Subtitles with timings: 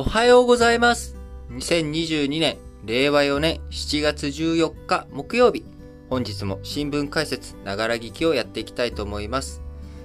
[0.00, 1.16] おはようございます。
[1.50, 5.64] 2022年、令和4年7月14日木曜日。
[6.08, 9.60] 本日も新聞解説、ながら聞きをやっていきたいと思います。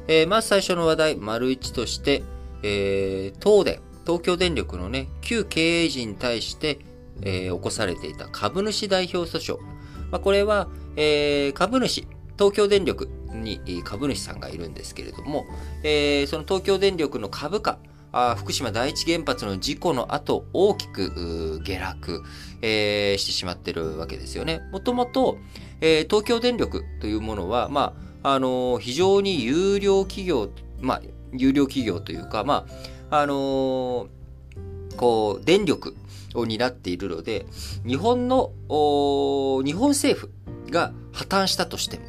[0.08, 2.24] えーまず最初の話題、丸1として、
[2.64, 6.80] えー東電、東京電力のね、旧経営陣に対して、
[7.22, 9.60] えー起こされていた株主代表訴訟。
[10.10, 12.08] まあ、これは、えー株主、
[12.40, 15.46] 東京電力に株主さんがいるんですけれども、
[15.84, 17.78] えーその東京電力の株価、
[18.14, 22.24] あ福島第一原発の事故の後、大きく下落、
[22.62, 24.62] えーしてしまってるわけですよね。
[24.72, 25.40] もともと、
[25.82, 30.50] えー東京電力というものは、まあ、あのー非常に有料企業、
[30.80, 31.02] まあ、
[31.34, 32.68] 有料企業というか、ま
[33.10, 34.08] あ、あの
[34.96, 35.96] こう、電力
[36.36, 37.48] を担っているので、
[37.86, 40.32] 日本の、日本政府
[40.72, 42.04] が破綻したとしても、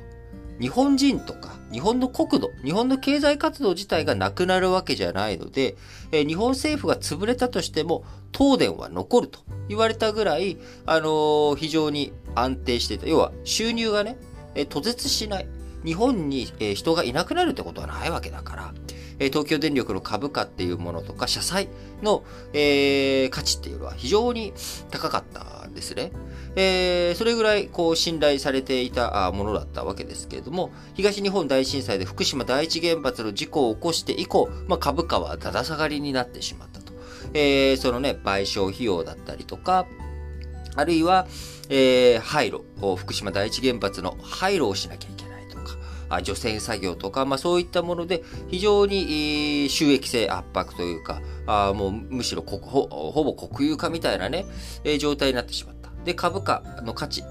[0.61, 5.75] 日本人とか、日本の国土、日本の経済活動自体がなくなるわけじゃないので、
[6.13, 13.09] え日本政府が潰れたとしても、東電は残ると言われたぐらい、あのー非常に安定していた。
[13.09, 14.17] 要は、収入がね、
[14.55, 15.49] え途絶しない。
[15.85, 18.75] 日本に、え人がいなくなるってことはないわけだから、
[19.19, 21.69] え東京電力の株価っていうものとか、社債
[22.03, 24.53] の、えー価値っていうのは非常に
[24.91, 26.13] 高かったんですね。
[26.57, 36.93] えーそれぐらいこう信頼されていたものだったわけですけれども、東日本大震災で福島第一原発の事故を起こして以降、まあ、株価はだだ下がりになってしまったと。
[37.33, 39.87] えーそのね、賠償費用だったりとか、
[40.77, 41.27] あるいは、
[41.69, 42.65] えー廃炉、
[42.97, 45.14] 福島第一原発の廃炉をしなきゃいけない、
[46.23, 54.47] 除染作業とか、まあそういったもので非常に、収益性圧迫というか、あもうむしろほぼ国有化みたいなね、
[54.99, 55.91] 状態になってしまった。
[56.05, 57.23] で、株価の価値、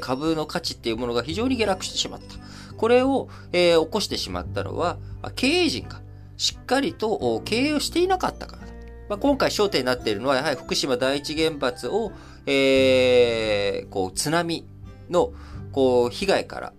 [0.00, 2.36] 株の価値っていうものが非常に下落してしまった。
[2.76, 4.98] これを、起こしてしまったのは、
[5.34, 6.00] 経営陣が
[6.36, 8.68] しっかりと経営をしていなかったからだ。
[9.08, 12.12] まあ、今回焦点になっているのは、やはり福島第一原発を、
[12.46, 14.66] えーこう、津波
[15.10, 15.32] の、
[15.72, 16.72] こう、被害から、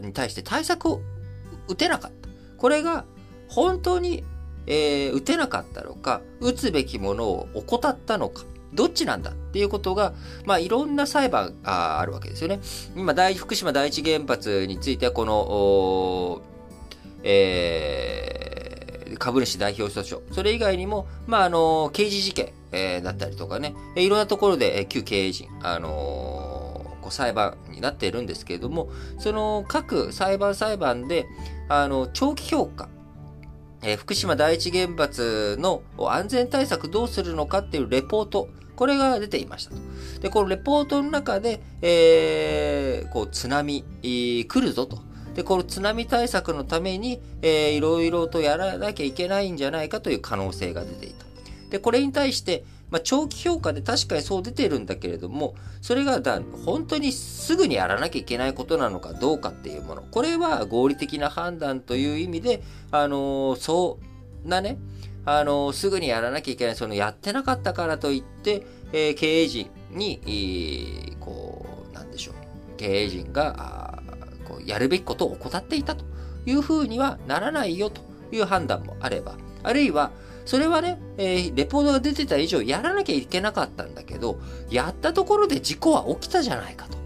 [0.00, 1.00] に対して対策を
[1.68, 2.28] 打てなかった。
[2.58, 3.04] これが、
[3.48, 4.24] 本当に、
[4.66, 10.14] えー打てなかったのか、打つべきものを怠ったのか、どっちなんだっていうことが、
[10.46, 12.60] まあ、いろんな裁判があるわけですよね。
[12.96, 16.42] 今、大福島第一原発については、この、
[17.22, 18.44] えー
[19.16, 20.34] 株主代表訴訟。
[20.34, 26.53] それ以外にも、まあ、あの、刑事事件、えーだったりとかね、いろんなところで、え旧経営陣、あのー
[27.04, 28.88] こう裁判になっているんですけれども、
[29.18, 31.26] その各裁判裁判で、
[31.68, 32.88] あの、長期評価、
[33.82, 39.76] えー福島第一原発の安全対策どうするのかっていうレポート、これが出ていましたと。
[40.22, 44.98] で、このレポートの中で、えーこう、津波、えー来るぞと。
[45.34, 51.26] で、この津波対策のために、えーいろいろとやらなきゃいけないんじゃないかという可能性が出ていた。
[51.68, 60.02] で、これに対して、まあ、長期評価で確かにそう出てるんだけれども、それがだ本当にすぐにやらなきゃいけないことなのかどうかっていうもの。
[60.02, 63.98] これは合理的な判断という意味で、あのーそ
[64.44, 64.78] んなね、
[65.24, 72.34] あのーすぐにやらなきゃいけない、そのやってなかったからといって、えー経営陣に、えーこう、なんでしょう。
[72.76, 74.02] 経営陣が、あ
[74.44, 76.04] こうやるべきことを怠っていたと
[76.46, 80.10] いうふうにはならないよという判断もあれば、あるいは、
[80.44, 84.38] それはね、えーレポートが出てた以上やらなきゃいけなかったんだけど、
[84.70, 86.98] やったところで事故は起きたじゃないかと。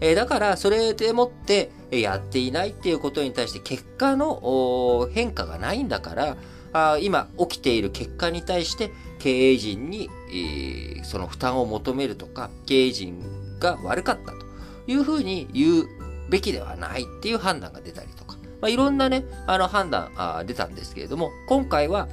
[0.00, 6.36] えーだから、それでもって、やっていないっていうことに対して結果の変化がないんだから、
[6.72, 13.22] あ今起きている結果に対して経営陣に、えーその負担を求めるとか、経営陣
[13.58, 14.38] が悪かったと
[14.86, 15.84] いうふうに言う
[16.28, 22.08] べきではないっていう判断が出たりとか、まあ、いろんなね、あの判断あ出たんですけれども、今回は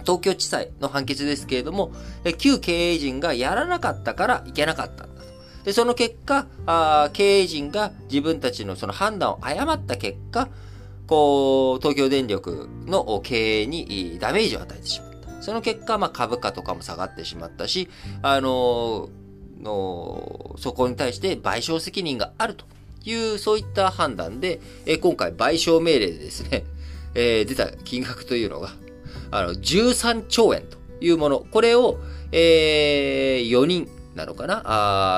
[0.00, 1.92] 東京地裁の判決ですけれども、
[2.38, 5.28] 旧経営陣がやらなかったからいけなかったんだと。
[5.64, 10.48] で、その結果、あ経営陣が自分たちのその判断を誤った結果、
[11.06, 15.42] こう、東京電力の経営にダメージを与えてしまった。
[15.42, 17.88] その結果、まあ、株価とかも下がってしまったし、
[18.22, 19.28] あのー
[19.62, 22.64] の、そこに対して賠償責任があると
[23.04, 26.64] いう、そういった判断で、え今回賠償命令でですね、
[27.14, 28.72] えー出た金額というのが、
[29.30, 31.46] あの、13兆円というもの。
[31.50, 31.98] これを、
[32.32, 34.62] えー4人なのかな？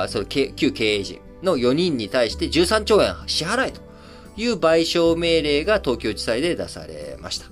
[0.03, 3.81] あその旧経営陣の4人に対して13兆円支払えと
[4.37, 7.47] いう賠償命令が東京地裁で出されました。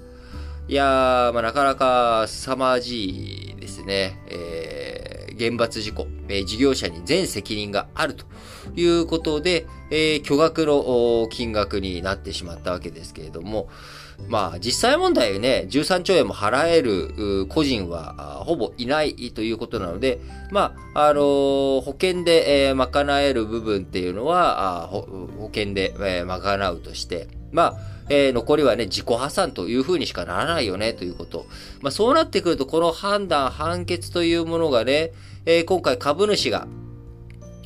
[0.68, 4.20] いやー、まあ、なかなか凄まじいですね。
[4.28, 5.10] えー
[5.40, 8.26] 原発事故、えー事業者に全責任があると
[8.76, 13.70] いうことで、えー巨額の金額になってしまったわけですけれども、
[14.28, 20.20] まあ実際問題ね、13兆円も払える個人はほぼいないということなので、
[20.52, 27.78] まあ、あのー、保険で、えー、賄える部分っていうのは、あ保険で、えー、賄うとして、まあ、
[28.10, 31.46] えー、残りはね、自己破産というふうにしかならないよね、ということ。
[31.82, 35.12] まあ、そうなってくると、この判断、判決というものがね、
[35.46, 36.68] えー、今回株主が、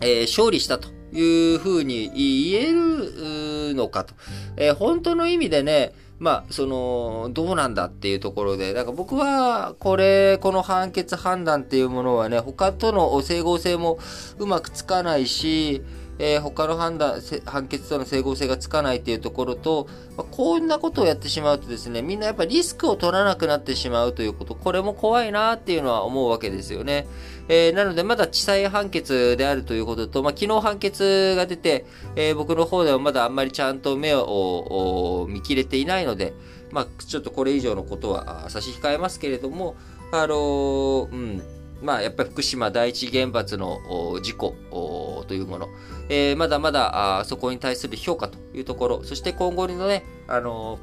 [0.01, 4.13] えー、勝利したというふうに言えるのかと。
[4.57, 13.99] えー、本当の意味でね、まあ、その、どうなんだっていうところで、だから僕は、これ、この判決判断っていうものはね、他との整合性も
[14.37, 15.81] うまくつかないし、
[16.19, 27.07] えー、他の判断、判決との整合性がつかないっていうところと、まあ、こんなことをやってしまうとですね、みんなやっぱリスクを取らなくなってしまうということ、これも怖いなっていうのは思うわけですよね。
[27.49, 31.85] えー、なので、まだ地裁判決であるということと、まあ、昨日判決が出て、
[32.15, 36.33] えー、僕の方ではまだあんまりちゃんと目を見切れていないので、
[36.71, 39.75] まあ、ちょっとこれ以上のことは差し控えますけれども、
[40.11, 41.41] あのー、うん、
[41.83, 43.79] まあ、やっぱり福島第一原発の
[44.21, 44.55] 事故
[45.27, 45.67] というもの、
[46.09, 50.77] えー、まだまだあそこに対する評価というところ、そして今後のね、あの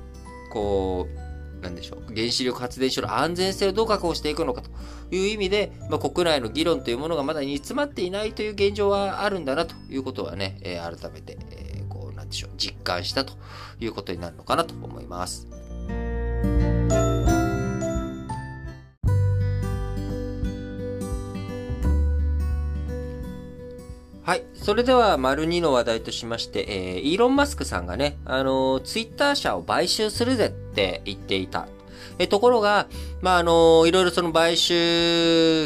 [0.51, 4.71] ー、こう、なんでしょう、原子力発電所の安全性をどう確保していくのかと
[5.11, 13.35] いう意味で、まあ、国内の議論というものがまだ煮詰まっていないという現状はあるんだなということはね、えー、改めて、えー、こう、なんでしょう、実感したと
[13.79, 15.60] いうことになるのかなと思います。
[24.31, 24.45] はい。
[24.55, 31.67] それでは、丸2の話題としまして、えー、イーロン・マスクさんがね、あのー、ツイッター社を買収するぜって言っていた。
[32.17, 32.87] えところが、
[33.23, 34.75] まあ、あのいろいろその買収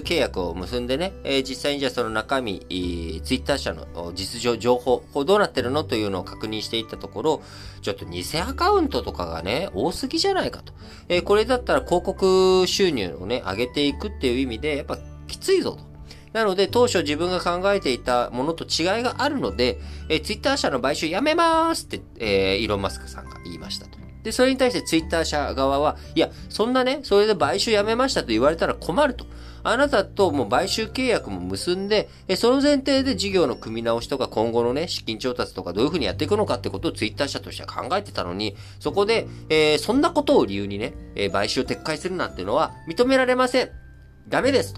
[0.02, 5.84] 契約を結んでね、えー、実際にじゃあその中身、ツイッター社の実情、情報、こうどうなってるの？
[5.84, 7.43] というのを確認していったところ、
[7.82, 10.72] ちょっと偽アカウントとかがね、多すぎじゃないかと。
[11.10, 14.96] えー、これだったら広告収入をね、上げていくっていう意味で、やっぱ
[15.26, 15.94] きついぞと。
[16.34, 23.98] なので、当初自分が考えていたものと違いがあるので、えー、ツイッター社の買収やめますって、えー、イーロン・マスクさんが言いましたと。
[24.25, 29.26] で、それに対してツイッター社側は、いや、そんなね、それで買収やめましたと言われたら困ると。
[29.62, 43.70] あなたともう買収契約も結んで、その前提で事業の組み直しとか今後のね、資金調達とかどういうふうにやっていくのかってことをツイッター社としては考えてたのに、そこで、えー、そんなことを理由にね、えー、買収を撤回するなんていうのは認められません。
[44.28, 44.75] ダメです。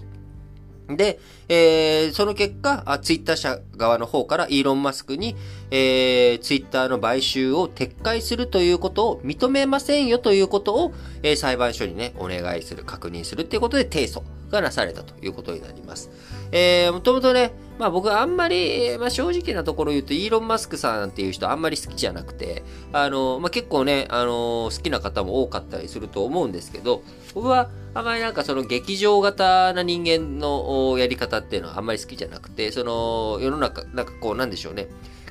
[0.89, 1.19] で、
[1.49, 5.35] えー、その結果あ、ツイッター社側の方からイーロン・マスクに、
[5.69, 10.93] えー、ツイッターの買収を撤回するということを認めませんよということを、
[11.23, 16.09] えー、裁判所にね、お願いする、確認するということで提訴がなされたということになります。
[16.51, 27.03] えー、もともとね、まあ僕あんまり、まあ正直なところ言うと、イーロン・マスクさんっていう人あんまり好きじゃなくて、あの、まあ結構ね、あの、好きな方も多かったりすると思うんですけど、
[27.35, 34.87] 僕はあんまりなんかその劇場型な人間のやり方っていうのはあんまり好きじゃなくて、その世の中、なんかこうなんでしょうね。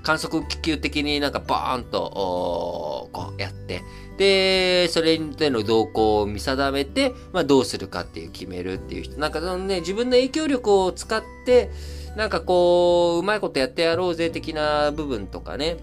[0.06, 3.82] 観測気球的になんかバーンと、こうやって、
[4.18, 9.18] で、それでの動向を見定めて、まあどうするかっていう決めるっていう人。
[9.18, 11.72] なんかそのね、自分の影響力を使って、
[12.14, 15.76] なんかこう、うまいことやってやろうぜ的な部分とかね。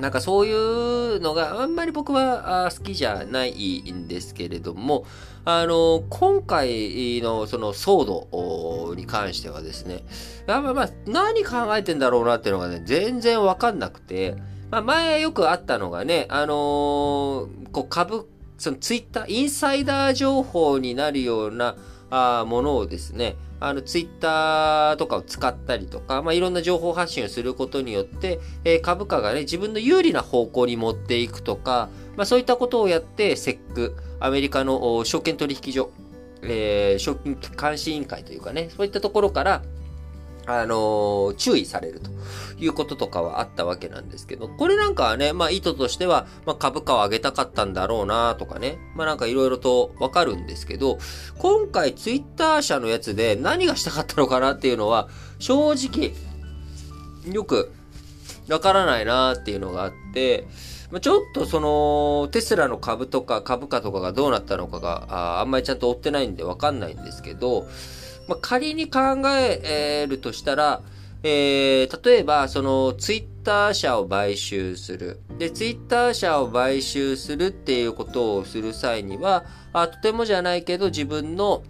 [0.00, 5.04] なんかそういうのがあんまり僕は好きじゃないんですけれども、
[5.44, 10.04] あの、今回のその騒動に関してはですね、
[10.46, 14.36] まあまあ何考えてんだろうなっていうのがね、全然わかんなくて、
[14.70, 18.28] まあ前よくあったのがね、あのー、こう株、
[18.58, 21.76] そのツイッター、インサイダー情報になるような
[22.10, 35.90] あものをですね、あの、ツイッターとかを使ったりとか、まあ、いろんな情報発信をすることによって、えー、株価がね、自分の有利な方向に持っていくとか、まあ、そういったことをやって、セック、アメリカの証券取引所、
[36.42, 39.62] えー、証券監視委員会というかね、そういったところから、
[40.48, 42.10] あの、注意されると
[42.58, 50.98] いうこととかはあったわけなんですけど、これなんかはね、まあ意図としては、まあ株価を上げたかったんだろうなとかね、まあなんかいろいろとわかるんですけど、
[51.36, 56.14] 今回ツイッター社のやつで何がしたかったのかなっていうのは、正直、
[57.30, 57.70] よく
[58.48, 60.48] わからないなっていうのがあって、
[60.90, 67.66] ま、ちょっとその、テスラの株とか株価とかがどうなったのかが、ああんまりちゃんと追ってないんでわかんないんですけど、
[68.28, 69.00] まあ、仮に考
[69.36, 70.82] えるとしたら、
[71.22, 75.18] えー、例えば、その、ツイッター社を買収する。
[75.38, 81.64] で、ツイッター社を買収するっていうことをする際には、あとてもじゃないけど、自分の、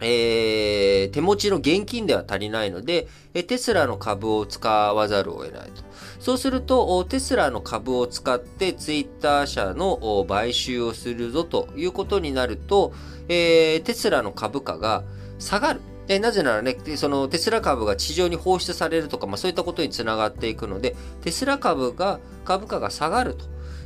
[0.00, 3.06] えー、手持ちの現金では足りないので、
[3.46, 5.82] テスラの株を使わざるを得ないと。
[6.18, 12.92] そうすると、テスラの株を使ってツイッター社の買収をするぞということになると、
[13.28, 15.04] えー、テスラの株価が
[15.40, 15.80] 下がる。
[16.08, 23.44] えなぜならね、そのテスラ株が地上に放出されるとか、まあそういったことにつながっていくので、テスラ株が、株価が下がると。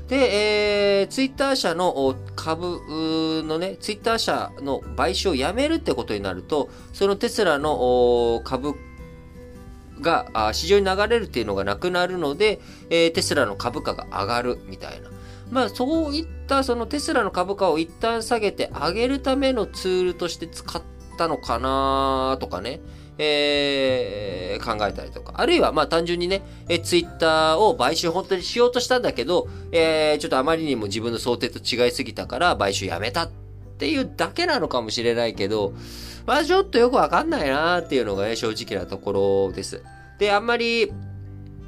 [0.08, 2.80] で、えー、ツイッター社の株
[3.46, 8.74] のね、ツイッター社の買収をやめるってことになると、そのテスラの株
[10.00, 15.10] が市場に流れるっていうのがなくなるので、えー、テスラの株価が上がるみたいな。
[15.50, 22.80] まあそういったそのテスラの株価を一旦下げて上げるためのツールとして使ってたのかなとかね。
[23.16, 25.34] えー、考えたりとか。
[25.36, 33.30] あるいは、まあ単純にね、えツイッターを買収本当にしようとしたんだけど、えー、ちょっとあまりにも自分の想定と違いすぎたから買収やめたっ
[33.78, 35.74] ていうだけなのかもしれないけど、
[36.26, 39.12] まあちょっとよくわかんないなっていうのがね、正直なとこ
[39.48, 39.82] ろです。
[40.18, 40.92] で、あんまり、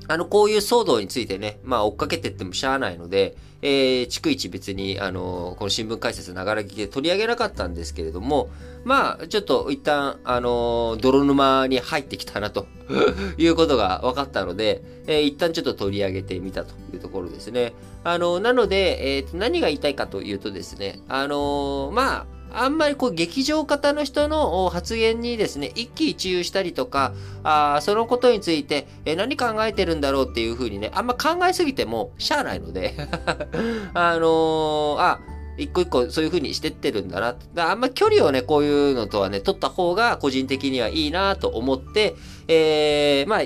[0.09, 8.51] あの、こういう騒動についてね、まあ追っかけてってもしゃあないので、えー、逐一別に、あの、この新聞解説ながら聞きで取り上げなかったんですけれども、
[8.85, 12.67] まあ、ちょっと一旦、あの、泥沼に入ってきたなと
[13.39, 17.73] いうことが分かったので、えー、一旦ちょっと取り上げてみたというところですね。
[18.05, 27.13] あの、なので、えー、何が言いたいかというとですね、あのまあ、あんまりこう劇場型の人の発言にですね、一喜一憂したりとか、
[27.45, 32.95] あそのことについて、え何考えてるんだろうっていうふうにね、あんま考えすぎてもしゃあないので
[33.93, 35.21] あのー、あ、
[35.59, 37.37] 一個一個そういう風にしてってるんだな。
[37.55, 42.15] だあんま距離をね、こういうのとはね、取った方が個人的にはいいなと思って、
[42.49, 43.41] えー、まあ、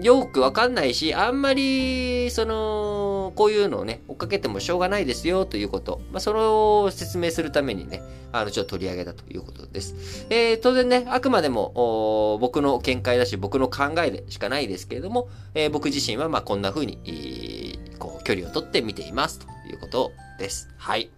[0.00, 6.00] よくわかんないし、あんまり、その、こういうのをね、追っかけてもしょうがないですよということ。
[6.12, 10.26] まあ、それを説明するためにね、あの、ちょっと取り上げたということです。
[10.30, 20.68] えー、当然ね、あくまでも、僕の見解だし、僕の考えでしかないですけれども、えー、僕自身は、ま、こんな風に、こう、距離を取って見ていますということです。
[20.76, 21.10] はい。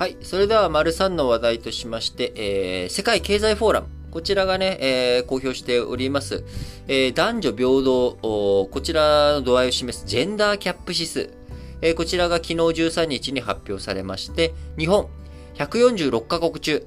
[0.00, 0.16] はい。
[0.22, 3.88] それでは、丸3の話題としまして、えー、世界経済フォーラム。
[4.10, 6.42] こちらがね、えー、公表しております。
[6.88, 11.28] えー、男女平等、こちらの度合いを示すジェンダーキャップ指数。
[11.82, 15.06] えー、こちらが昨日13日に発表されまして、日本、
[15.56, 16.86] 146カ国中、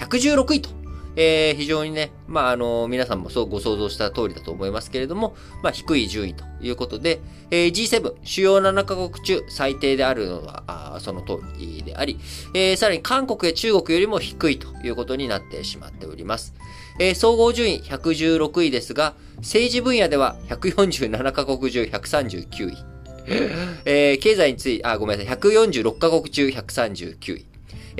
[0.00, 0.79] 116位と
[1.22, 12.18] えー、非常にね、まあ、あの、皆さんもそうご想像した通りだと思いますけれども、まあ、低い順位ということで、えー、G7、主要7カ国中最低であるのは、あその通りであり、
[12.54, 16.54] えー、さらに韓国や中国よりも低いということになってしまっております。
[16.98, 22.78] えー、総合順位116位ですが、政治分野では147カ国中139位。
[23.84, 27.49] えー、経済について、あ、ごめんなさい、146カ国中139位。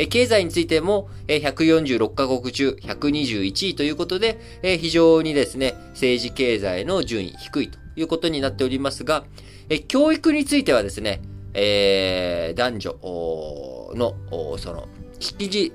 [0.09, 4.39] 経済についても146カ国中121位ということで、
[4.81, 9.25] 非常にですね、政治経済の順位低いということになっておりますが、
[9.89, 11.21] 教育についてはですね、
[11.55, 12.93] えー、男女
[13.95, 14.15] の、
[14.59, 15.73] その、識字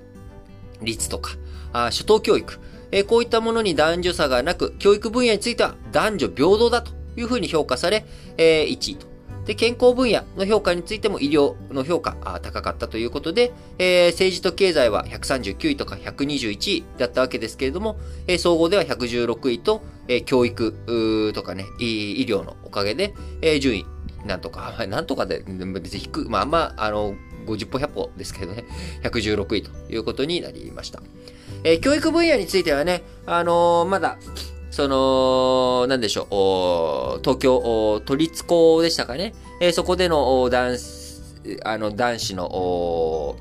[0.82, 1.38] 率とか、
[1.74, 2.60] 初等教育、
[3.08, 8.06] こういったものに男女差がなく、教育分野については男女平等だというふうに評価され、
[8.38, 9.15] 1位と。
[9.46, 17.98] で、健康分野の評価についても医療の評価高かったということで、えー、政治と経済は139位とか121位だったわけですけれども、
[18.28, 23.86] えー、総合では116位と、えー、教育とかね、医療のおかげで、えー、順位、
[24.26, 28.66] なんとか、なんとかで、別に低く、まあ、あんま、あの、50歩100歩ですけどね、
[29.04, 31.02] 116位ということになりました。
[31.64, 34.18] えー、教育分野についてはね、あのー、まだ、
[34.76, 36.24] その、なんでしょ
[37.16, 39.34] う、東京、都立高でしたかね。
[39.62, 40.76] えー、そこでの男
[41.64, 43.38] あの男子の、こ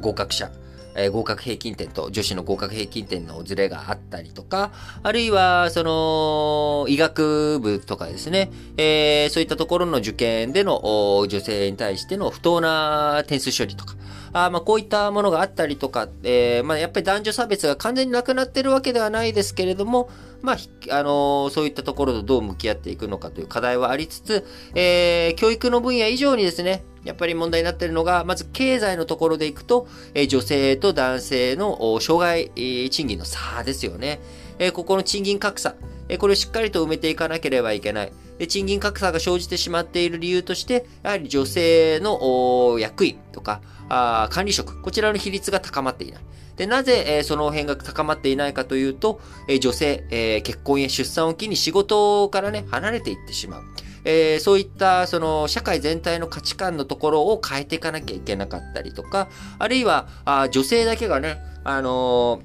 [0.00, 0.50] う、合格者。
[0.94, 4.72] えー、合格平均点と女子の合格平均点のズレがあったりとか、
[5.02, 13.94] あるいは、その、医学部とかですね、えー、そういったところの受験での女性に対しての不当な点数処理とか、
[14.32, 20.10] あまあこういったものがあったりとか、えー、まあやっぱり男女差別が完全になくなってるわけではないですけれども、
[20.44, 20.56] まあ、
[20.90, 34.20] あの、そういったところとどう向き合っていくのかという課題はありつつ、えー、教育の分野以上にですね、やっぱり問題になっているのが、まず経済のところでいくと、え女性と男性の障害、え賃金の差ですよね。
[34.58, 35.76] えここの賃金格差、
[36.08, 38.12] えこれをしっかりと埋めていかなければいけない。
[38.38, 46.22] で賃金格差が生じてしまっている理由として、やはり女性の役員とかあ管理職、こちらの比率が高まっていない。
[46.56, 53.62] で、なぜ、えー、その辺が高まっていないかというと、えー、女性、えー、結婚や出産を機に仕事からね、離れていってしまう。
[54.04, 62.42] えー、そういった、その、社会全体の価値観のところを変えていかなきゃいけなかったりとか、あるいは、あ女性だけがね、あの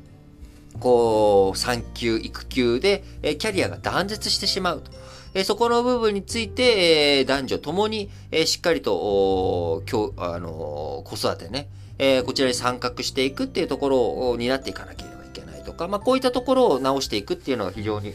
[0.75, 4.91] ー、こう、産休、育休で、えー、キャリアが断絶してしまうと。
[5.39, 18.13] えそこの部分について、え男女ともに、えしっかりと、今日、あの子育てね、えこちらに参画していくっていうところを担っていかなければいけないとか、まあ、こういったところを直していくっていうのが非常に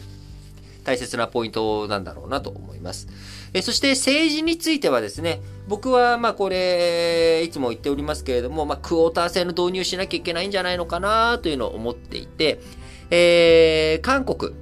[0.84, 3.08] 大切なポイントなんだろうなと思います。
[3.54, 12.60] えそして政治についてはですね、僕はまこれ、いつも言っておりますけれども、まあクォーター制の導入しなきゃいけないんじゃないのかなというのを思っていて、
[13.10, 14.52] えー、韓国、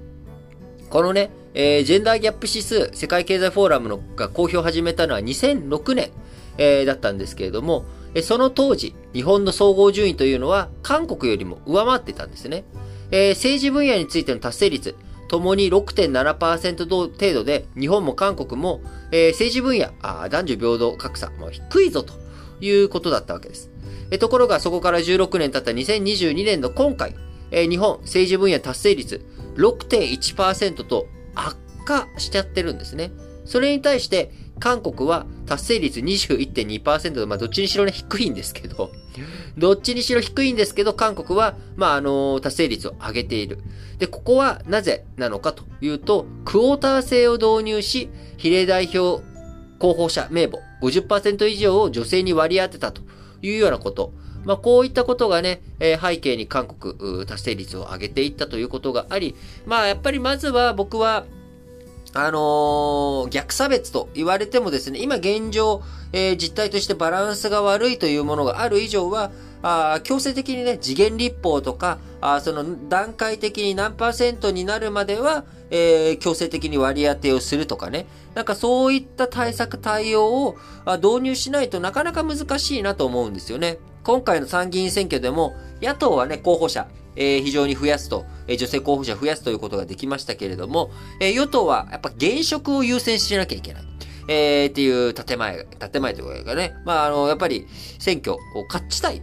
[0.91, 6.11] このね、えー、ジェンダーギャップ指数、世界経済フォーラムのが公表を始めたのは2006年、
[6.59, 12.65] えー、だったんですけれども、えその当時、日本の総合順位というのは韓国よりも上回ってたんですね。
[13.11, 14.97] えー、政治分野についての達成率、
[15.29, 18.81] ともに6.7%程度で、日本も韓国も、
[19.13, 22.15] えー、政治分野あ、男女平等格差、も低いぞと
[22.61, 23.71] いうことだったわけです。
[24.11, 27.15] えところがそこから16年経った2022年の今回、
[27.51, 29.25] えー、日本政治分野達成率
[29.57, 33.13] 6.1%と悪化しちゃってるんですね。
[33.45, 38.93] それに対して、韓国は達成率21.2%で、まあ、どっちにしろね、低いんですけど、
[39.59, 43.59] どっちにしろ低いんですけど、韓国は、まあ、あの、達成率を上げている。
[43.99, 49.25] で、ここはなぜなのかというと、クォーター制を導入し、比例代表
[49.79, 53.03] 候補者名簿50%以上を女性に割り当てたと
[53.43, 54.13] いうようなこと。
[54.45, 61.25] まあ、こういったことがね、えー、背景に韓国達成率を上げていったということがあり、まあ、やっぱりまずは僕は、
[62.15, 65.83] あのー、逆差別と言われてもですね、今現状、
[66.13, 69.31] えー、実態としてバランスが悪いというものがある以上は、
[69.63, 78.07] あ強制的にね、次元立法とか、あその段階的に何パーセントになるまでは、えー、強制的に割り当てをするとかね。
[78.35, 80.57] なんかそういった対策対応を
[81.03, 83.79] 導入しないとなかなか難しいなと思うんですよね。
[84.05, 93.83] 今回の参議院選挙でも、野党はね、候補者、えー、非常に増やすと、えー、女性候補者増やすということができましたけれども、えー、与党はやっぱ現職を優先しなきゃいけない。
[94.29, 97.67] えー、っていう建前、建前というかね、まあ、あの、やっぱり
[97.99, 98.39] 選挙を
[98.69, 99.23] 勝ちたい。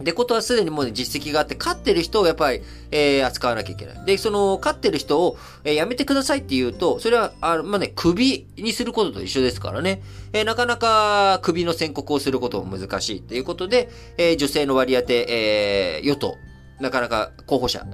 [0.00, 4.04] でことはすでにもう、ね、実績があって、勝ってる人をやっぱり、えー、扱わなきゃいけない。
[4.04, 10.02] で、その、勝ってる人を、えー、やめてくださいって言うと、それは、あまあね、首にすることと一緒ですからね。
[10.32, 16.36] えー、なかなか首の宣告をすることも難しいっていうことで、えー、女性の割り当て、えー、与党、
[16.80, 17.86] なかなか候補者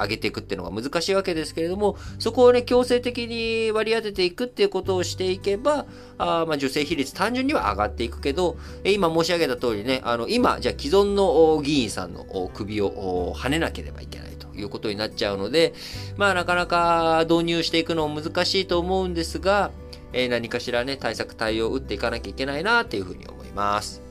[0.00, 15.74] 上げていくっていうのが難しいわけですけれども、そこをね、強制的に割り当てていくっていうことをしていけば、あまあ女性比率単純には上がっていくけど、今申し上げた通りね、あの、今、じゃあ既存の議員さんの首を跳ねなければいけないということになっちゃうので、
[16.16, 19.70] まあなかなか導入していくのも難しいと思うんですが、
[20.14, 24.03] え何かしらね、対策対応を打っていかなきゃいけないなっていうふうに思います。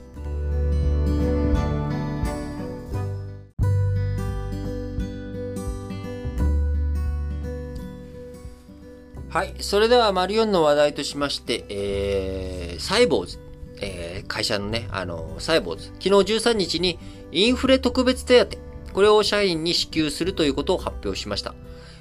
[9.34, 9.56] はい。
[9.62, 13.40] それでは、マリオンの話題としまして、えー、サイボーズ。
[13.82, 15.86] えー、会社のね、あの、サイボーズ。
[16.00, 17.00] 昨日13日に、
[17.32, 18.58] インフレ特別手当。
[18.94, 21.56] これを社員に支給するということを発表しました。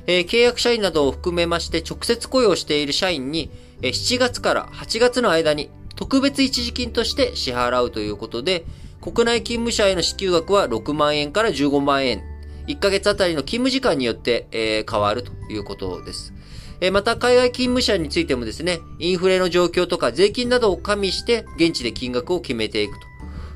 [0.07, 8.67] えー、契約社員などを含めまして直接雇用している社員に、えー、7月から8月の間に特別一時金として支払うということで、
[9.01, 12.23] 国内勤務者への支給額は6万円から15万円。
[12.67, 16.35] 1ヶ月あたりの勤務時間によって、えー、変わるということです。
[16.83, 23.13] えまた、海外勤務者についてもですね、インフレの状況とか税金などを加味して、現地で金額を決めていくと。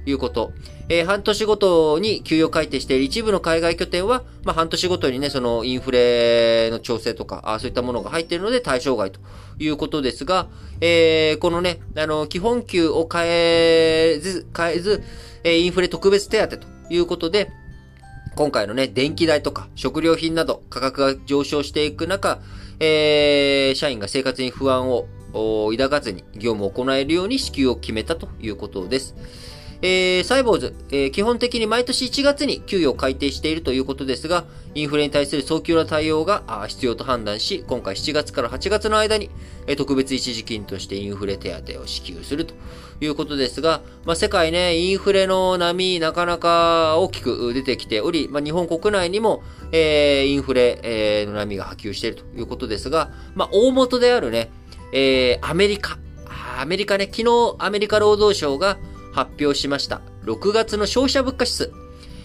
[0.09, 0.53] いうこと。
[0.89, 9.19] えー、半年ごとに給与改定している一部の海外拠点は、まあ、半年ごとにね、そのインフレの調整とか、あそういったものが入っているので対象外と。
[9.59, 10.49] いうことですが、
[10.81, 15.03] えー、このね、あの、基本給を変えず、変えず、
[15.43, 16.67] えー、インフレ特別手当と。
[16.89, 17.51] いうことで、
[18.37, 22.39] 今回のね、電気代とか食料品など価格が上昇していく中、
[22.81, 29.15] えー、社員が生活に不安を抱かずに業務を行えるように支給を決めたということです。
[29.83, 39.31] えー、サイボーズ、えー、基本的に毎年1月に給与を改定しているということですが、インフレに対する早急な対応が必要と判断し、今回7月から8月の間に、
[39.67, 42.55] えー、特別一時金としてインフレ手当を支給すると
[43.01, 54.51] いうことですが、まあ、世界ね、インフレの波、なかなか大きく出てきており、まあ、日本国内にも、えー、インフレ、えー、の波が波及しているということですが、まあ、大元であるね、
[54.93, 55.99] えー、アメリカ。
[56.59, 58.79] アメリカね、昨日アメリカ労働省が
[59.13, 60.01] 発表しました。
[60.25, 61.73] 6月の消費者物価指数。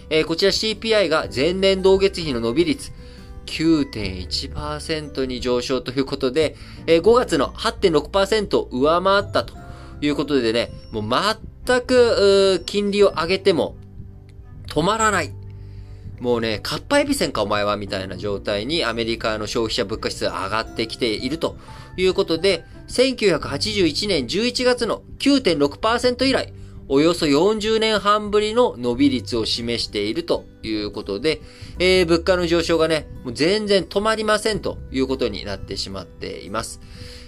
[0.08, 2.92] えー、こちら CPI が前年同月比の伸び率
[3.46, 6.56] 9.1%に上昇ということで、
[6.86, 9.61] えー、5月の8.6%を上回ったと
[10.06, 11.04] いうことでね、もう
[11.64, 13.76] 全く、金利を上げても
[14.68, 15.32] 止まらない。
[16.20, 21.56] もうね、かっぱえびせんかお前はみたいな状態にアメリカの消費者物価指数上がってきていると
[21.96, 26.52] いうことで、1981年11月の9.6%以来、
[26.88, 31.40] およそ40年半ぶりの伸び率を示しているということで、
[31.78, 36.80] えー、物価の上昇がね、もう全然止まりませんということになってしまっています。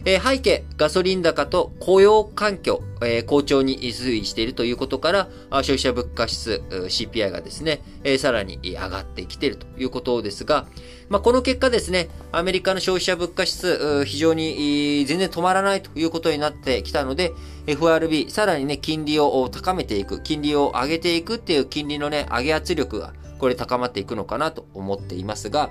[0.07, 10.67] えー、背景、ガソリン高と雇用環境、えー、好調に推移しているということから、消費者物価指数、CPI がですね、えー、さらに上がってきているということですが、
[11.09, 17.33] まあ、この結果ですね、アメリカの消費者物価指数、非常に全然止まらないということになってきたので、
[17.67, 25.71] FRB、さらにね、金利を高めていく、金利を上げていくっていう金利のね、上げ圧力が、これ高まっていくのかなと思っていますが、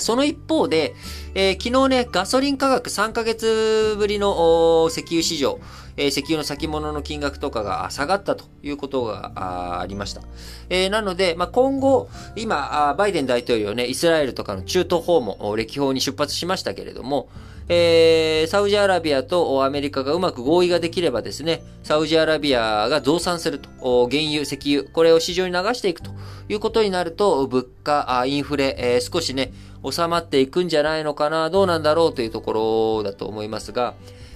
[0.00, 0.94] その一方で、
[1.34, 5.58] えー、昨日ね、ガソリン価格3ヶ月ぶりの石油市場、
[5.96, 10.22] えー、石油の先物の金額とかが下がったということがありました。
[10.70, 17.28] えー、なので、まあ、今後、今、バイデン大統領ね、イスラエルとかの中東訪問、歴訪に出発しましたけれども、
[17.68, 26.10] えー、サウジアラビアとアメリカがうまく合意ができればですね、サウジアラビアが増産すると、原油、石油、これを市場に流していくと
[26.48, 29.52] いうことになると、物価、インフレ、えー、少しね、
[29.90, 33.94] 収まっていくんじゃないのかな、どうなんだろうというところだと思いますが、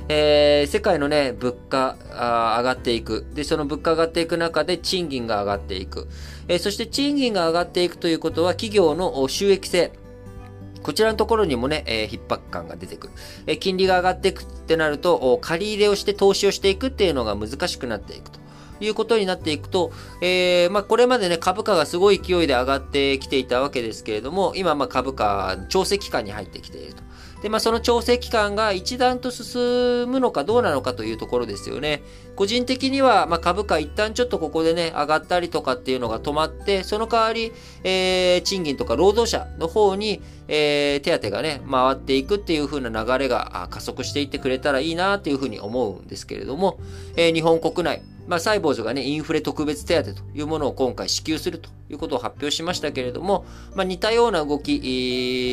[0.08, 3.26] えー、世界のね、物価あ上がっていく。
[3.34, 6.08] で、その物価上がっていく中で賃金が上がっていく。
[6.48, 9.92] えー、そして賃金が上がっていくということは企業の収益性。
[10.82, 13.12] こちらのところにもね、えー、逼迫感が出てくる。
[13.46, 18.46] えー、金利が上がっていくってなると、借り入れをして投資をしていくっていうのが難しくなっていくと。
[18.80, 27.02] いうことになっていくと、えー、まあ、これまでね、株価がすごい勢いで上がってきていたわけですけれども、今、ま、株価、調整期間に入ってきていると。
[27.42, 32.02] で、まあ、その調整期間が一段と進むのかどうなのかというところですよね。
[32.36, 46.78] 個人的には、まあ、株価一旦ちょっとここでね、上がったりとかっていうのが止まって、その代わり、えー、賃金とか労働者の方に、えー、手当がね、回っていくっていう風な流れが加速していってくれたらいいなっていうふうに思うんですけれども、
[47.16, 54.78] えー、日本国内、まあ、サイボーズがね、インフレ特別手当というものを今回支給するということを発表しましたけれども、まあ、似たような動き、え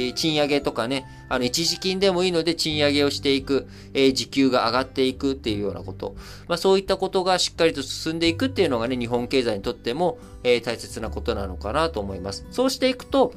[0.10, 6.16] ー、賃上げとかね、あの、一時金でもいいので賃上げをしていく、えー、時給が上がっていくっていうようなこと、
[6.48, 12.48] まあ、そうそういったことがしっかりと進んでいくっていうのがね、日本経済にとっても、えー、大切なことなのかなと思います。
[12.50, 13.32] そうしていくと、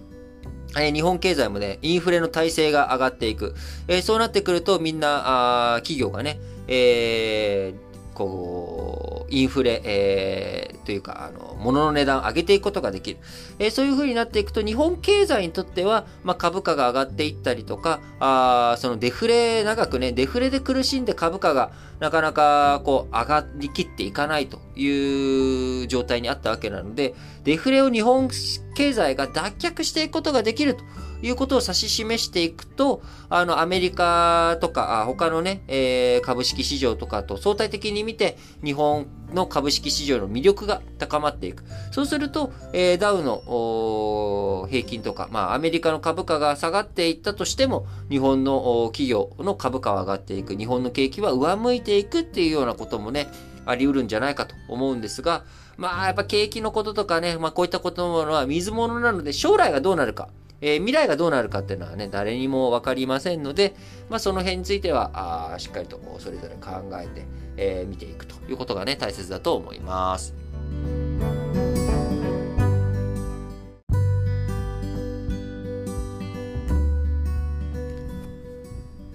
[0.79, 3.55] え、日本経済もね、インフレの体制が上がっていく。
[3.88, 7.86] えー、そうなってくると、みんな、あ企業がね、えー、
[8.16, 13.18] こう、インフレ、えー、というか、あの、物の値段を上げていくことができる。
[13.59, 28.28] えー、そういう風になっていくと、日本経済にとっては、まあ、株価が上がっていったりとか、あそのデフレ、長くね、デフレで苦しんで株価がなかなか、こう、上がりきっていかないという状態にあったわけなので、デフレを日本
[28.74, 30.84] 経済が脱却していくことができると。
[31.22, 41.64] いうことを指し示していくと、あの、アメリカとか、他のね、えー、株式市場とかと相対的に見て、日本の株式市場の魅力が高まっていく。
[41.90, 50.54] そうすると、えー、ダウの平均とか、まあ、アメリカの株価が下がっていったとしても、日本の企業の株価は上がっていく。
[50.54, 53.28] 日本の景気は上向いていくっていうようなこともね、
[53.66, 55.44] あり得るんじゃないかと思うんですが、
[55.76, 60.29] まあ、やっぱ景気のこととかね、まあ、こういったことものは水物なので、将来がどうなるか。
[60.62, 63.74] えー、未来がどうなるかっていうのはね、誰にもわかりませんので、
[64.09, 67.26] まあ、その辺については、あしっかりとそれぞれ考えて、
[67.59, 70.35] えー、見ていくということがね、大切だと思います。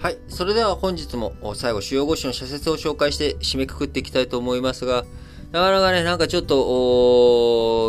[0.02, 0.18] はい。
[0.30, 5.06] それでは本日も最後、主要語詞の社説を紹介して締めくくっていきたいと思いますが、
[5.52, 6.56] なかなかね、なんかちょっと、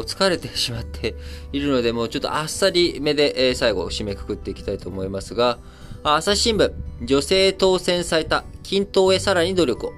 [0.06, 1.14] 疲れてしまって
[1.54, 5.58] いるので、もうちょっとあっさり目で、えー、最後締めくくっていきたいと思いますが、
[6.02, 6.70] 朝日新聞、
[7.02, 9.92] 女性当選された均等へさらに努力を。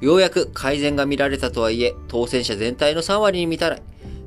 [0.00, 3.82] ようやく改善が見られたとはいえ、当選者全体の3割に満たない。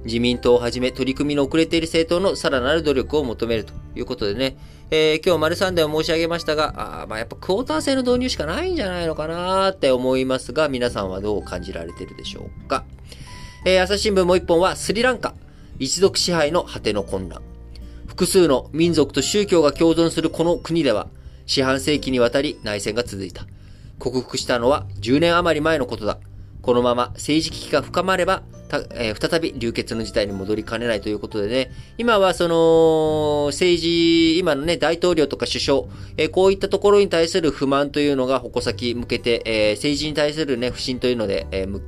[0.05, 4.57] 自民党をはじめ取り組みの遅れている政党のさらなる努力を求めるということでね、
[4.89, 12.85] えー、今日丸3では申し上げましたが、あまあやっぱクォーター制の導入しかないんじゃないのかなって思いますが、皆さんはどう感じられているでしょうか。
[13.65, 15.33] えー、朝日新聞もう一本はスリランカ、
[15.79, 17.41] 一族支配の果ての混乱。
[18.05, 21.07] 複数の民族と宗教が共存するこの国では、
[21.45, 23.45] 四半世紀にわたり内戦が続いた。
[23.99, 26.19] 克服したのは10年余り前のことだ。
[26.61, 28.43] このまま政治危機が深まれば、
[28.91, 35.83] えー、再び流血の事態に戻りかねないということでね、今はその、政治、今のね、大統領とか首相、
[36.17, 41.81] えー、こういったところに対する不満というのが矛先向けて、えー、政治に対するね、不信というので、えー、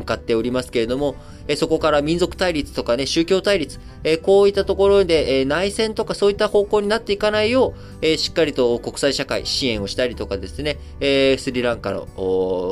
[0.00, 1.14] 向かっておりますけれども、
[1.46, 12.06] えそこから民族対立とかね、宗教対立、えこういったところで、え内戦とかそういった方向になっていかないよう、えしっかりと国際社会支援をしたりとかですね、えスリランカの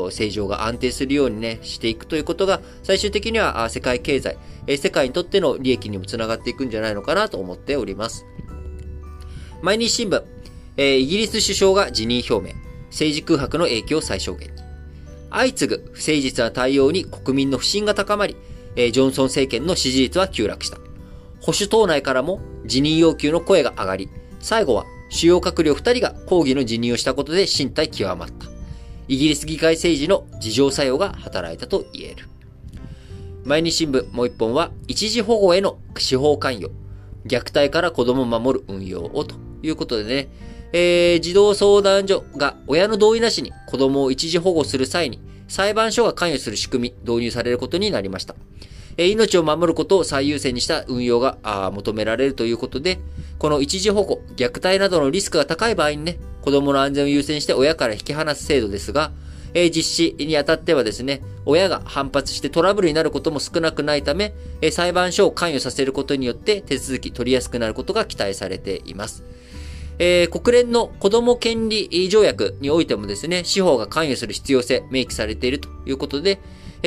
[0.07, 8.25] 政情が安定するようにね、していくということが、最終的には世界経済、え世界にとっての利益にもつながっていくんじゃないのかなと思っております。
[9.63, 10.23] 毎日新聞、
[10.77, 12.55] えイギリス首相が辞任表明、
[12.91, 14.58] 政治空白の影響を最小限。
[15.31, 18.37] 相次ぐ不誠実な対応に国民の不信が高まり、
[18.77, 20.79] ジョンソン政権の支持率は急落した。
[21.41, 24.09] 保守党内からも辞任要求の声が上がり、
[24.41, 28.47] 最後は主要閣僚2人が抗議の辞任をしたことで身体極まった。
[29.09, 32.29] イギリス議会政治の自浄作用が働いたと言える。
[33.45, 36.71] 毎日新聞もう一本は、一時保護への司法関与、
[37.25, 40.29] 虐待から子供を守る運用をということでね、
[40.73, 48.35] えー、児童相談所が親の同意なしに子供を一時保護する際に裁判所が関与する仕組み導入されることになりました。
[48.99, 52.99] えー、命を守ることを最優先にした運用が求められるということで、
[53.39, 59.13] この一時保護、虐待などのリスクが高い場合にね、子供の安全を優先して親から引き離す制度ですが、
[59.55, 69.25] えー、実施にあたってはですね、親が反発してトラブルになることも少なくないため、えー、裁判所を関与させることによって手続き取りやすくなることが期待されています。
[69.99, 76.41] えー、国連の子供権利条約においてもですね、司法が関与する必要性明記されているということで、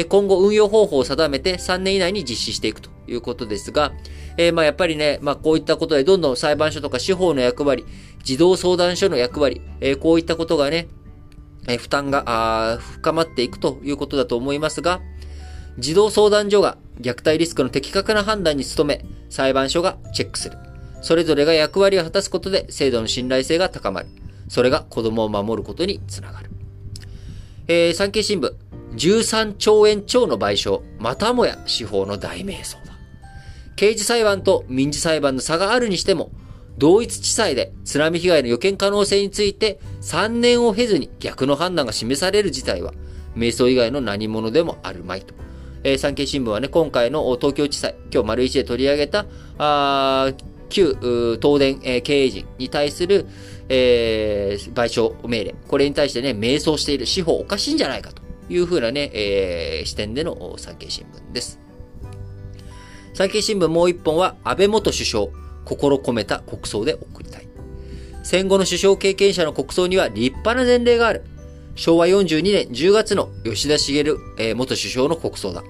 [0.08, 3.92] 今後運用方法を定めて3年以内に実施していくということですが、
[4.38, 7.86] えー、まあやっぱりね、まあこういったことでどんどん裁判所とか司法の役割、
[8.24, 10.88] 児童相談所の役割、えー、こういったことがね、
[11.68, 15.02] えー、負担が深まっていくということだと思いますが、
[15.78, 20.71] 児童相談所が虐待リスクの的確な判断に努め、裁判所がチェックする。
[21.02, 24.08] それぞれが役割を果たすことで制度の信頼性が高まる。
[24.48, 26.50] それが子供を守ることにつながる。
[27.68, 28.54] えー、産経新聞、
[28.96, 32.92] 13兆円超の賠償、またもや司法の大迷走だ。
[33.76, 36.32] 刑事裁判と民事裁判の差があるにしても、
[36.78, 42.94] 同一地裁で津波被害の予見可能性について3年を経ずに逆の判断が示される事態は、
[43.36, 45.34] 迷走以外の何者でもあるまいと。
[45.84, 49.26] えー、産経新聞はね、今回の東京地裁、今日丸一で取り上げた、
[49.58, 50.32] あ
[50.72, 53.28] 旧東電、え、経営陣に対する、
[53.70, 61.60] えー、賠償命令、これに対してね、迷走している司法おかしいんじゃないかというふうなね、えー、視点での産経新聞です。
[63.14, 65.28] 産経新聞もう一本は、安倍元首相、
[65.66, 67.48] 心込めた国葬で送りたい。
[68.24, 71.24] 戦後の首相経験者の国葬には立派な前例がある。
[71.76, 74.00] 昭和42年10月の吉田茂、
[74.38, 75.64] えー、元首相の国葬だ。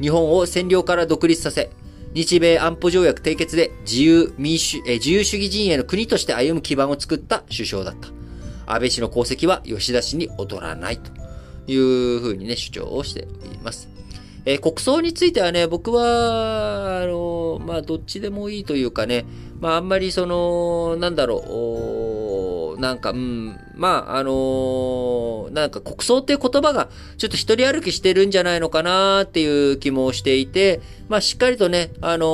[0.00, 1.70] 日本を占領から独立させ、
[2.16, 8.08] 日米安保条約締結で自由民主、え自由主義陣営の国として歩む基盤を作った首相だった。
[8.64, 11.10] 安倍氏の功績は吉田氏に劣らないと
[11.70, 13.90] いうふうにね、主張をしております。
[14.46, 19.26] えー、国葬についてはね、僕は、あの、まあ、どっちでもいいというかね、
[19.60, 21.40] まあ、あんまりその、なんだろう、
[22.78, 32.28] なんか、うん、まあ、あのー、なんか国葬っていう言葉が、ちょっと一人歩きしてるんじゃないのかなっていう気もしていて、まあ、しっかりとね、あのー、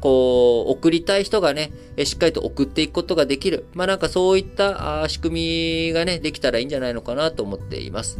[0.00, 1.72] こう、送りたい人がね、
[2.04, 3.66] しっかりと送っていくことができる。
[3.74, 8.18] まあ、なんかそういった仕組みがね、できたらいいんじゃないのかなと思っています。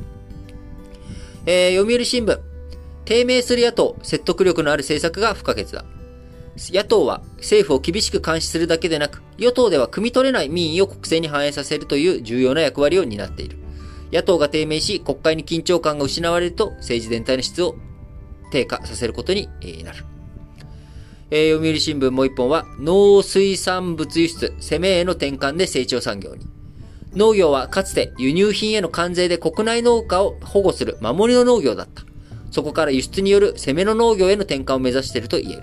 [1.46, 2.38] えー、読売新聞。
[3.04, 5.84] 低迷する野党、説得力のある政策が不可欠だ。
[6.72, 13.58] 野党は政府を厳しく監視するだけでなく、与党では汲み取れない民意を国政に反映させるという重要な役割を担っている。
[14.12, 17.76] 野党が低迷し、国会に緊張感が失われると、政治全体の質を
[18.50, 19.48] 低下させることに
[19.84, 20.04] なる。
[21.30, 26.46] えー、読売新聞もう一本は、農水産物輸出、攻めへの転換で成長産業に。
[27.14, 32.04] 農業はかつて輸入品への関税で国内農家を保護する守りの農業だった。
[32.50, 35.62] そこから輸出による攻めの農業への転換を目指していると言える。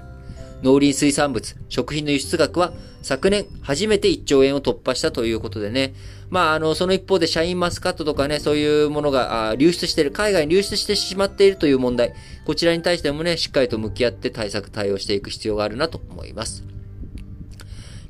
[0.65, 2.73] 農林水産物、食品の輸出額は
[3.04, 5.93] 昨年初めて1兆円を突破したということでね。
[6.32, 12.15] まあ、あの、その一方でシャインマスカットとかね、そういうものが流出している、海外に流出してしまっているという問題。
[12.45, 16.63] こちらに対してもね、しっかりと向き合って対策対応していく必要があるなと思います。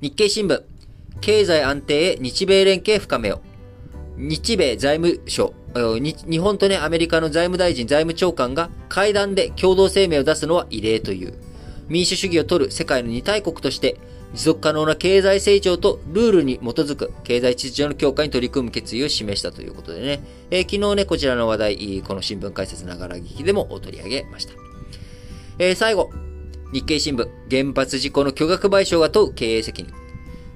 [0.01, 0.63] 日経新聞、
[1.19, 3.41] 経済安定へ日米連携深めよ。
[4.15, 11.33] 日米財務省、日本とね、アメリカの財務大臣、財務長官が会談で共同声明を出すのは異例という。
[11.87, 13.97] 民主主義を取る世界の二大国として、
[14.33, 24.53] 持続可能な経済成長とルールに基づく経済秩序の強化に取り組む決意を示したということでね、えー、昨日ね、こちらの話題、この新聞解説ながら聞きでもお取り上げました。
[25.57, 26.11] えー、最後、
[26.73, 30.04] 日経新聞、原発事故の巨額賠償が問う経営責任。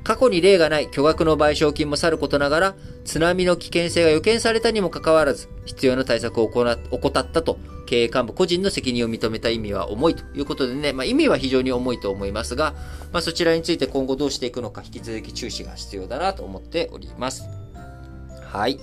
[0.09, 12.73] 過去に例がない巨額の賠償金もさることながら、津波の危険性が予見されたにもかかわらず、必要な対策を怠ったと、経営幹部個人の責任を認めた意味は重いということでね、まあ、意味は非常に重いと思いますが、
[13.13, 17.43] まあ、そちらについて今後どうしていくのか引き続き注視が必要だなと思っております。
[18.45, 18.79] はい。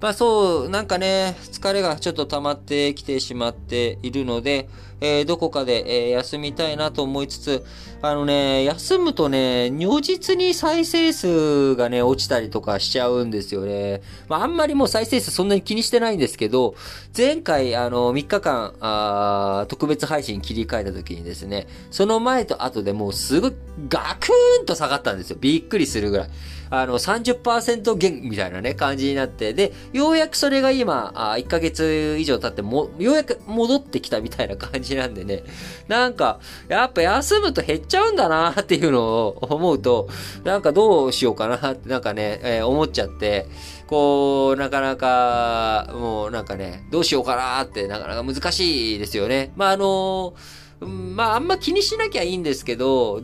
[0.00, 4.68] まあそう、なんかね、疲れがちょっと溜まってきてしまっているので、
[5.00, 7.64] えー、どこかで、えー、休みたいなと思いつつ、
[8.00, 14.02] あのね、休むとね、如実に再生数がね、落ちたりとかしちゃうんですよね。
[14.28, 16.74] まああんまりもう再生数そんなに気にしてないんですけど、
[17.16, 23.52] 前回、あの、3日間、あ特別配信切り替えた時にですね、その前と後でもうすごい
[23.88, 25.38] ガクーンと下がったんですよ。
[25.40, 26.30] びっくりするぐらい。
[26.70, 35.42] あの、30%減みたいなね、感じになって、で、ようやくそれが今、あ1ヶ月以上経っても、ようやく戻ってきたみたいな感じなんでね、
[35.88, 40.08] なんか、やっぱ休むと減っちゃうんだな っていうのを思うと、
[40.44, 43.46] なんかどうしようかなって、なんかね、えー、思っちゃって、
[43.86, 49.52] こう、なかなか、もうなんかね、どうしようかなって、なかなか難しいですよね。
[49.56, 50.34] まあ、あの
[50.80, 53.22] まあ、あんま気にしなきゃいいんですけど、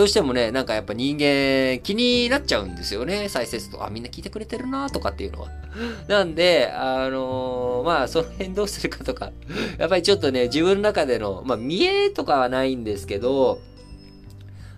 [0.00, 3.28] どうしてもね、なんかやっぱ人間気になっちゃうんですよね。
[3.28, 3.84] 再生数と。
[3.84, 5.48] あ、みんな聞いてくれてるなとかっていうのは。
[6.08, 9.30] なんで、あのー、まあ、その辺どうするかとか、
[9.76, 13.60] やっぱりちょっとね、自分の中での、まあ、見えとかはないんですけど、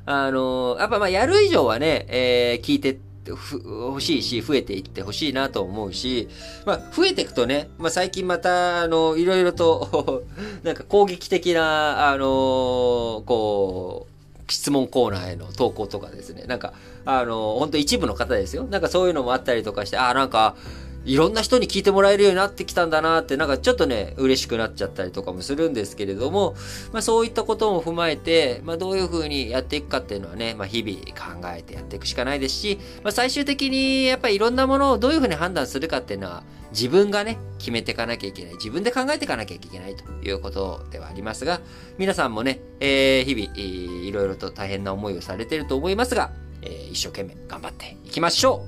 [0.06, 6.28] あのー、やっぱまあ、やる以上はね、えー、聞いて欲しいし、増えていって欲しいなと思うし、
[6.66, 10.24] まあ、増えていくとね、まあ、最近また、あの、いろいろと
[10.64, 14.11] なんか攻撃的な、あのこう、
[14.52, 18.64] 質問コーナーへの投稿とかですね、なんか、あの、本当一部の方ですよ。
[18.64, 20.56] なんかそういうのもあったりとかして、あ、なんか、
[21.04, 26.54] いろんな人に聞いてもらえるようになってきたんだなって、なんかちょっとね、嬉しくなっちゃったりとかもするんですけれども、
[26.92, 30.98] まあそういったことも踏まえて、まあどういうふうにやっていくかっていうのはね、まあ日々
[31.40, 38.54] 考えてやっていくしかないですし、まあ最終的にやっぱりいろんなものをどういうふうに判断するかっていうのは、自分がね、決めていかなきゃいけない。
[38.54, 41.60] 自分で考えていかなきゃいけないということではありますが、
[41.98, 46.30] 皆さんもね、えー、日々、いろいろと大変な思いをされていると思いますが、
[46.62, 48.64] えー、一生懸命頑張っていきましょ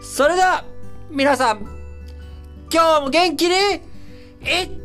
[0.00, 0.64] うそれでは、
[1.12, 1.66] 皆さん、
[2.72, 3.80] 今日も元気にいっ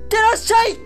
[0.10, 0.85] てらっしゃい。